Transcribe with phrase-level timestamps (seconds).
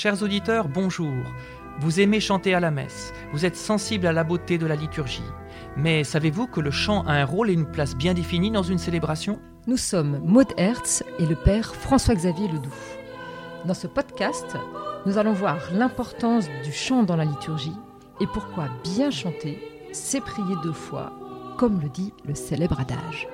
[0.00, 1.12] Chers auditeurs, bonjour.
[1.80, 5.28] Vous aimez chanter à la messe, vous êtes sensible à la beauté de la liturgie.
[5.76, 8.78] Mais savez-vous que le chant a un rôle et une place bien définis dans une
[8.78, 9.40] célébration?
[9.66, 12.70] Nous sommes Maud Hertz et le père François-Xavier Ledoux.
[13.64, 14.56] Dans ce podcast,
[15.04, 17.74] nous allons voir l'importance du chant dans la liturgie
[18.20, 19.58] et pourquoi bien chanter,
[19.90, 21.12] c'est prier deux fois,
[21.58, 23.26] comme le dit le célèbre adage.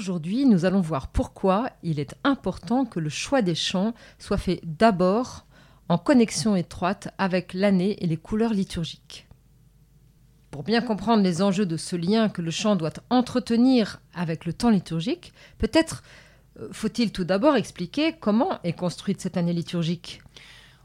[0.00, 4.62] Aujourd'hui, nous allons voir pourquoi il est important que le choix des chants soit fait
[4.64, 5.44] d'abord
[5.90, 9.28] en connexion étroite avec l'année et les couleurs liturgiques.
[10.50, 14.54] Pour bien comprendre les enjeux de ce lien que le chant doit entretenir avec le
[14.54, 16.02] temps liturgique, peut-être
[16.58, 20.22] euh, faut-il tout d'abord expliquer comment est construite cette année liturgique.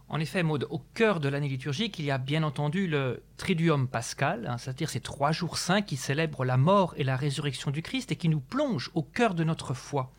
[0.08, 3.88] En effet, Maud, au cœur de l'année liturgique, il y a bien entendu le Triduum
[3.88, 7.82] pascal, hein, c'est-à-dire ces trois jours saints qui célèbrent la mort et la résurrection du
[7.82, 10.12] Christ et qui nous plongent au cœur de notre foi.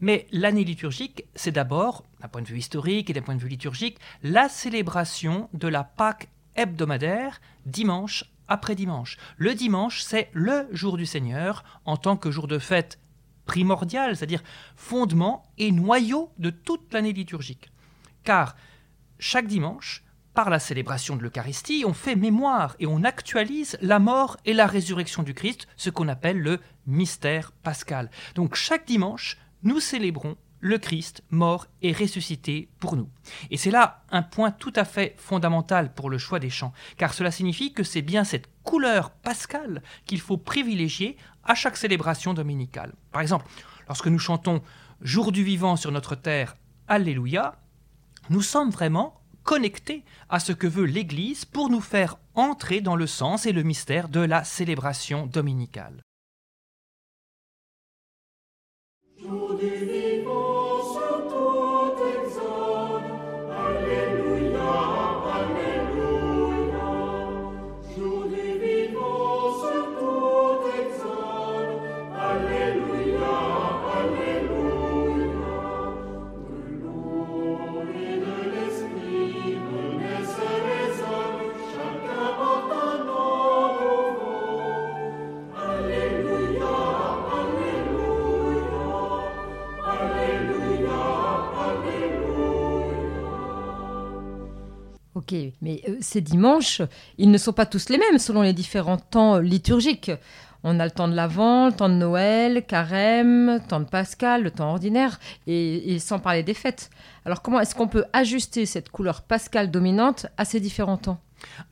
[0.00, 3.48] Mais l'année liturgique, c'est d'abord, d'un point de vue historique et d'un point de vue
[3.48, 9.18] liturgique, la célébration de la Pâque hebdomadaire, dimanche après dimanche.
[9.36, 12.98] Le dimanche, c'est le jour du Seigneur en tant que jour de fête
[13.44, 14.42] primordial, c'est-à-dire
[14.74, 17.70] fondement et noyau de toute l'année liturgique.
[18.24, 18.56] Car
[19.18, 24.36] chaque dimanche, par la célébration de l'Eucharistie, on fait mémoire et on actualise la mort
[24.44, 28.10] et la résurrection du Christ, ce qu'on appelle le mystère pascal.
[28.34, 33.08] Donc chaque dimanche, nous célébrons le Christ mort et ressuscité pour nous.
[33.50, 37.14] Et c'est là un point tout à fait fondamental pour le choix des chants, car
[37.14, 42.92] cela signifie que c'est bien cette couleur pascale qu'il faut privilégier à chaque célébration dominicale.
[43.12, 43.46] Par exemple,
[43.88, 44.62] lorsque nous chantons
[45.02, 46.56] Jour du vivant sur notre terre,
[46.88, 47.56] Alléluia,
[48.30, 53.06] nous sommes vraiment connectés à ce que veut l'Église pour nous faire entrer dans le
[53.06, 56.05] sens et le mystère de la célébration dominicale.
[95.28, 96.82] Ok, mais euh, ces dimanches,
[97.18, 100.12] ils ne sont pas tous les mêmes selon les différents temps liturgiques.
[100.62, 104.52] On a le temps de l'Avent, le temps de Noël, Carême, temps de Pascal, le
[104.52, 106.90] temps ordinaire, et, et sans parler des fêtes.
[107.24, 111.20] Alors comment est-ce qu'on peut ajuster cette couleur pascale dominante à ces différents temps?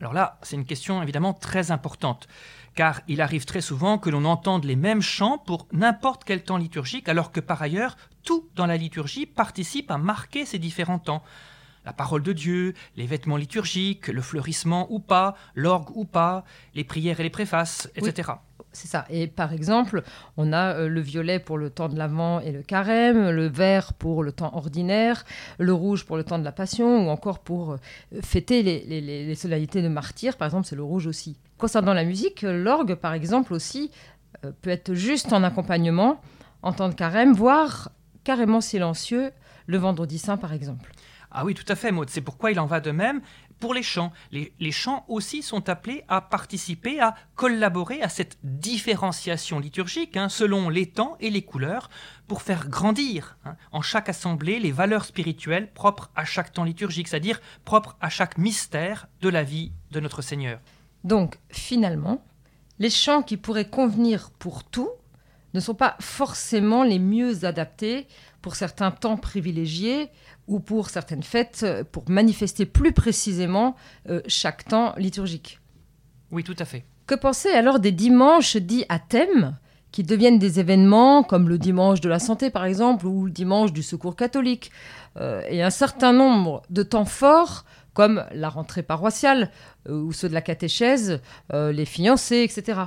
[0.00, 2.26] Alors là, c'est une question évidemment très importante,
[2.74, 6.56] car il arrive très souvent que l'on entende les mêmes chants pour n'importe quel temps
[6.56, 11.22] liturgique, alors que par ailleurs, tout dans la liturgie participe à marquer ces différents temps
[11.84, 16.84] la parole de Dieu, les vêtements liturgiques, le fleurissement ou pas, l'orgue ou pas, les
[16.84, 18.32] prières et les préfaces, etc.
[18.72, 19.06] C'est ça.
[19.08, 20.02] Et par exemple,
[20.36, 23.92] on a euh, le violet pour le temps de l'Avent et le carême, le vert
[23.92, 25.24] pour le temps ordinaire,
[25.58, 27.76] le rouge pour le temps de la Passion, ou encore pour euh,
[28.20, 31.38] fêter les, les, les solennités de martyrs, par exemple, c'est le rouge aussi.
[31.56, 33.92] Concernant la musique, l'orgue, par exemple, aussi,
[34.44, 36.20] euh, peut être juste en accompagnement,
[36.62, 37.92] en temps de carême, voire
[38.24, 39.30] carrément silencieux,
[39.66, 40.90] le vendredi saint, par exemple.
[41.36, 42.08] Ah oui, tout à fait, Maud.
[42.10, 43.20] C'est pourquoi il en va de même
[43.58, 44.12] pour les chants.
[44.30, 50.68] Les, chants aussi sont appelés à participer, à collaborer à cette différenciation liturgique hein, selon
[50.68, 51.90] les temps et les couleurs
[52.28, 57.08] pour faire grandir hein, en chaque assemblée les valeurs spirituelles propres à chaque temps liturgique,
[57.08, 60.60] c'est-à-dire propres à chaque mystère de la vie de notre Seigneur.
[61.02, 62.24] Donc, finalement,
[62.78, 64.90] les chants qui pourraient convenir pour tout
[65.52, 68.06] ne sont pas forcément les mieux adaptés
[68.44, 70.10] pour certains temps privilégiés
[70.48, 73.74] ou pour certaines fêtes, euh, pour manifester plus précisément
[74.10, 75.60] euh, chaque temps liturgique.
[76.30, 76.84] Oui, tout à fait.
[77.06, 79.56] Que penser alors des dimanches dits à thème
[79.92, 83.72] qui deviennent des événements comme le dimanche de la santé par exemple ou le dimanche
[83.72, 84.70] du secours catholique
[85.16, 87.64] euh, et un certain nombre de temps forts
[87.94, 89.52] comme la rentrée paroissiale
[89.88, 92.82] euh, ou ceux de la catéchèse, les fiancés, etc.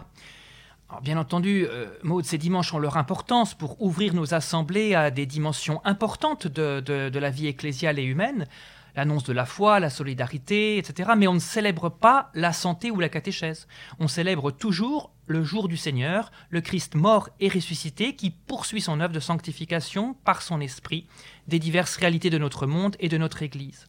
[1.01, 5.25] Bien entendu, euh, Maud, ces dimanches ont leur importance pour ouvrir nos assemblées à des
[5.25, 8.47] dimensions importantes de, de, de la vie ecclésiale et humaine,
[8.95, 11.11] l'annonce de la foi, la solidarité, etc.
[11.17, 13.67] Mais on ne célèbre pas la santé ou la catéchèse.
[13.99, 19.01] On célèbre toujours le jour du Seigneur, le Christ mort et ressuscité qui poursuit son
[19.01, 21.05] œuvre de sanctification par son esprit
[21.47, 23.87] des diverses réalités de notre monde et de notre Église.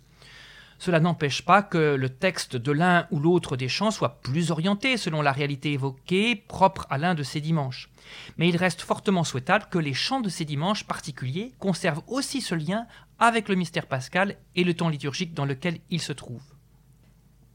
[0.79, 4.97] Cela n'empêche pas que le texte de l'un ou l'autre des chants soit plus orienté
[4.97, 7.91] selon la réalité évoquée, propre à l'un de ces dimanches.
[8.37, 12.55] Mais il reste fortement souhaitable que les chants de ces dimanches particuliers conservent aussi ce
[12.55, 12.87] lien
[13.19, 16.55] avec le mystère pascal et le temps liturgique dans lequel ils se trouvent.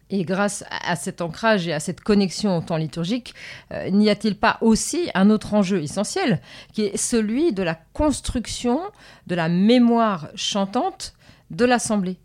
[0.10, 3.34] Et grâce à cet ancrage et à cette connexion au temps liturgique,
[3.72, 6.42] euh, n'y a-t-il pas aussi un autre enjeu essentiel,
[6.74, 8.82] qui est celui de la construction
[9.28, 11.16] de la mémoire chantante
[11.50, 12.20] de l'Assemblée?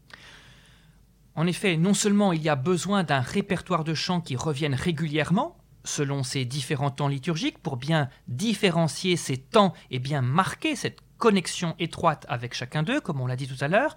[1.38, 5.56] En effet, non seulement il y a besoin d'un répertoire de chants qui reviennent régulièrement,
[5.84, 11.76] selon ces différents temps liturgiques, pour bien différencier ces temps et bien marquer cette connexion
[11.78, 13.94] étroite avec chacun d'eux, comme on l'a dit tout à l'heure,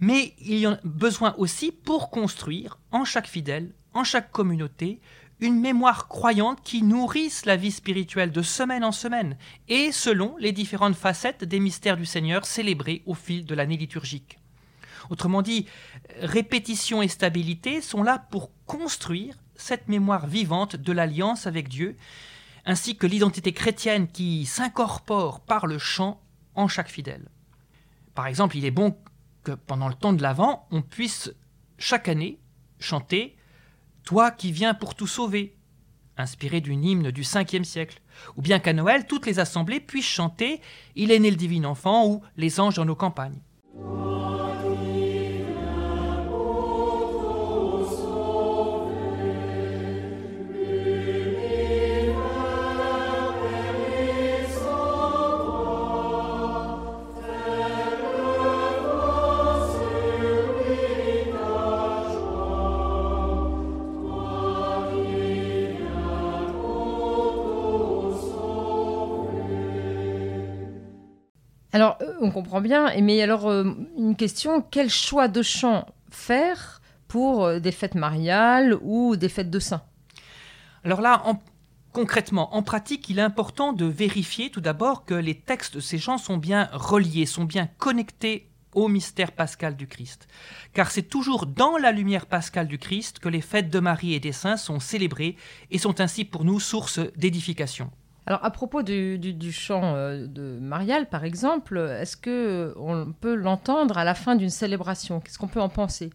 [0.00, 5.02] mais il y a besoin aussi pour construire en chaque fidèle, en chaque communauté,
[5.38, 9.36] une mémoire croyante qui nourrisse la vie spirituelle de semaine en semaine,
[9.68, 14.39] et selon les différentes facettes des mystères du Seigneur célébrés au fil de l'année liturgique.
[15.08, 15.66] Autrement dit,
[16.20, 21.96] répétition et stabilité sont là pour construire cette mémoire vivante de l'alliance avec Dieu,
[22.64, 26.20] ainsi que l'identité chrétienne qui s'incorpore par le chant
[26.54, 27.28] en chaque fidèle.
[28.14, 28.96] Par exemple, il est bon
[29.44, 31.32] que pendant le temps de l'Avent, on puisse
[31.78, 32.38] chaque année
[32.78, 33.36] chanter
[34.04, 35.56] Toi qui viens pour tout sauver,
[36.16, 38.00] inspiré d'une hymne du 5e siècle,
[38.36, 40.60] ou bien qu'à Noël, toutes les assemblées puissent chanter
[40.94, 43.40] Il est né le divin enfant ou Les anges dans nos campagnes.
[72.20, 73.64] On comprend bien, mais alors, euh,
[73.96, 79.50] une question, quel choix de chant faire pour euh, des fêtes mariales ou des fêtes
[79.50, 79.82] de saints?
[80.84, 81.22] Alors là,
[81.92, 85.98] concrètement, en pratique, il est important de vérifier tout d'abord que les textes de ces
[85.98, 90.28] chants sont bien reliés, sont bien connectés au mystère pascal du Christ.
[90.72, 94.20] Car c'est toujours dans la lumière pascale du Christ que les fêtes de Marie et
[94.20, 95.36] des saints sont célébrées
[95.70, 97.90] et sont ainsi pour nous source d'édification.
[98.30, 103.98] Alors à propos du, chant euh, de Marial, par exemple, est-ce que on peut l'entendre
[103.98, 105.18] à la fin d'une célébration?
[105.18, 106.10] Qu'est-ce qu'on peut en penser?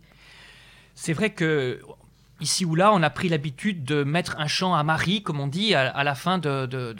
[0.93, 1.81] C'est vrai que
[2.39, 5.47] ici ou là, on a pris l'habitude de mettre un chant à Marie, comme on
[5.47, 6.95] dit, à, la fin de,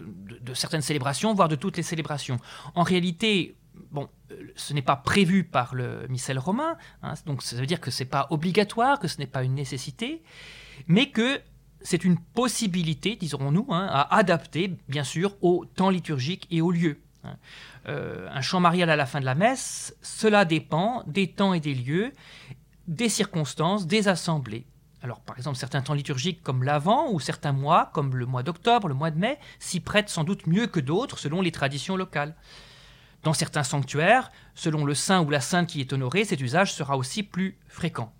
[0.54, 2.38] certaines célébrations, voire de toutes les célébrations.
[2.74, 3.56] En réalité,
[3.92, 4.10] bon,
[4.58, 8.04] ce n'est pas prévu par le missel romain, hein, donc ça veut dire que ce
[8.04, 10.24] n'est pas obligatoire, que ce n'est pas une nécessité,
[10.88, 11.40] mais que
[11.86, 17.00] c'est une possibilité, disons-nous, hein, à adapter, bien sûr, au temps liturgique et au lieu.
[17.24, 17.38] Hein.
[17.88, 21.60] Euh, un chant marial à la fin de la messe, cela dépend des temps et
[21.60, 22.12] des lieux,
[22.88, 24.66] des circonstances, des assemblées.
[25.04, 28.88] Alors, par exemple, certains temps liturgiques comme l'Avent ou certains mois, comme le mois d'octobre,
[28.88, 32.36] le mois de mai, s'y prêtent sans doute mieux que d'autres selon les traditions locales.
[33.22, 36.98] Dans certains sanctuaires, selon le saint ou la sainte qui est honoré, cet usage sera
[36.98, 38.12] aussi plus fréquent.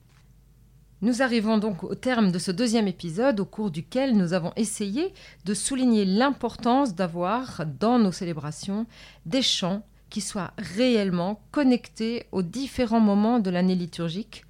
[1.02, 5.14] Nous arrivons donc au terme de ce deuxième épisode au cours duquel nous avons essayé
[5.44, 8.86] de souligner l'importance d'avoir dans nos célébrations
[9.26, 14.46] des chants qui soient réellement connectés aux différents moments de l'année liturgique,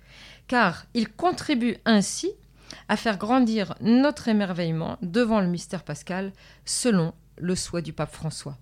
[0.48, 2.30] car ils contribuent ainsi
[2.90, 6.32] à faire grandir notre émerveillement devant le mystère pascal
[6.64, 8.58] selon le souhait du pape François.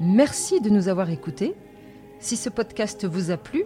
[0.00, 1.54] Merci de nous avoir écoutés.
[2.18, 3.64] Si ce podcast vous a plu,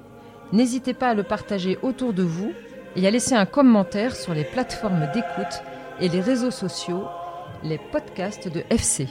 [0.53, 2.53] n'hésitez pas à le partager autour de vous
[2.95, 5.63] et à laisser un commentaire sur les plateformes d'écoute
[6.01, 7.05] et les réseaux sociaux,
[7.65, 9.09] les podcasts de FC.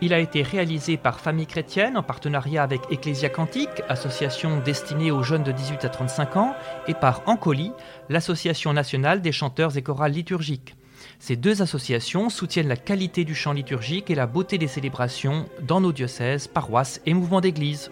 [0.00, 5.22] Il a été réalisé par Famille Chrétienne en partenariat avec Ecclesia Cantique, association destinée aux
[5.22, 6.54] jeunes de 18 à 35 ans,
[6.86, 7.72] et par Ancoli,
[8.08, 10.77] l'association nationale des chanteurs et chorales liturgiques.
[11.18, 15.80] Ces deux associations soutiennent la qualité du chant liturgique et la beauté des célébrations dans
[15.80, 17.90] nos diocèses, paroisses et mouvements d'église.